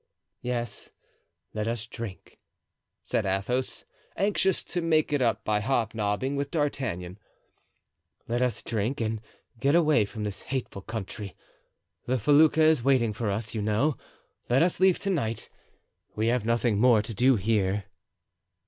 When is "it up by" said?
5.13-5.59